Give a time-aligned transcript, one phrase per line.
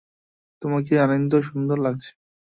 [0.61, 2.09] তোমাকে অনিন্দ্য সুন্দর লাগছে।